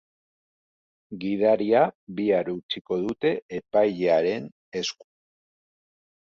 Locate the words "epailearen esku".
3.59-5.09